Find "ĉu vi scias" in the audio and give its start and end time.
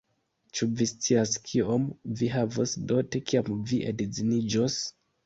0.59-1.33